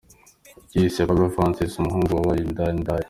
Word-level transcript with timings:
Yise 0.79 1.01
Papa 1.09 1.27
Francis 1.35 1.73
“umuhungu 1.81 2.11
wabyawe 2.27 2.41
n’indaya”. 2.73 2.99